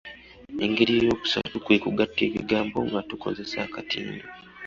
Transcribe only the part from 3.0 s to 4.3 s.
tukozesa akatindo.